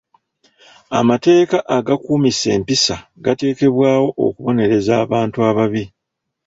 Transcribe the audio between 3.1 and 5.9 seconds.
gatekebwawo okubonereza abantu ababi.